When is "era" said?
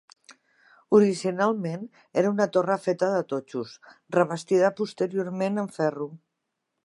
2.21-2.31